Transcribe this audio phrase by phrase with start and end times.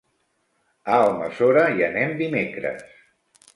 [0.93, 2.83] A Almassora hi anem dimecres.